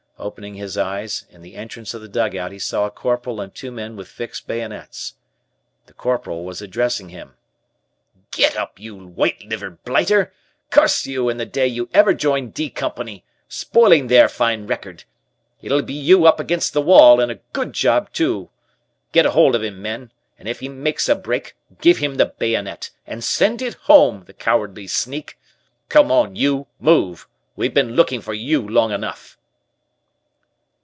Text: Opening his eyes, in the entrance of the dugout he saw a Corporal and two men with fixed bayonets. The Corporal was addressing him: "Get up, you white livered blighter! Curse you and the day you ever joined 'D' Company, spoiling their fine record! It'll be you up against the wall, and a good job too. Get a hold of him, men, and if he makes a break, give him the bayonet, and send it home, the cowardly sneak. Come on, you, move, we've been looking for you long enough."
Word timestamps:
Opening 0.19 0.53
his 0.53 0.77
eyes, 0.77 1.25
in 1.31 1.41
the 1.41 1.55
entrance 1.55 1.95
of 1.95 2.01
the 2.03 2.07
dugout 2.07 2.51
he 2.51 2.59
saw 2.59 2.85
a 2.85 2.91
Corporal 2.91 3.41
and 3.41 3.55
two 3.55 3.71
men 3.71 3.95
with 3.95 4.07
fixed 4.07 4.45
bayonets. 4.45 5.15
The 5.87 5.93
Corporal 5.95 6.45
was 6.45 6.61
addressing 6.61 7.09
him: 7.09 7.37
"Get 8.29 8.55
up, 8.55 8.79
you 8.79 8.95
white 8.95 9.43
livered 9.43 9.83
blighter! 9.83 10.31
Curse 10.69 11.07
you 11.07 11.27
and 11.27 11.39
the 11.39 11.47
day 11.47 11.65
you 11.65 11.89
ever 11.91 12.13
joined 12.13 12.53
'D' 12.53 12.69
Company, 12.75 13.25
spoiling 13.47 14.05
their 14.09 14.27
fine 14.29 14.67
record! 14.67 15.05
It'll 15.59 15.81
be 15.81 15.95
you 15.95 16.27
up 16.27 16.39
against 16.39 16.73
the 16.73 16.83
wall, 16.83 17.19
and 17.19 17.31
a 17.31 17.39
good 17.51 17.73
job 17.73 18.13
too. 18.13 18.51
Get 19.13 19.25
a 19.25 19.31
hold 19.31 19.55
of 19.55 19.63
him, 19.63 19.81
men, 19.81 20.11
and 20.37 20.47
if 20.47 20.59
he 20.59 20.69
makes 20.69 21.09
a 21.09 21.15
break, 21.15 21.55
give 21.81 21.97
him 21.97 22.17
the 22.17 22.27
bayonet, 22.27 22.91
and 23.07 23.23
send 23.23 23.59
it 23.59 23.73
home, 23.73 24.25
the 24.27 24.33
cowardly 24.33 24.85
sneak. 24.85 25.39
Come 25.89 26.11
on, 26.11 26.35
you, 26.35 26.67
move, 26.79 27.27
we've 27.55 27.73
been 27.73 27.95
looking 27.95 28.21
for 28.21 28.35
you 28.35 28.61
long 28.61 28.91
enough." 28.91 29.39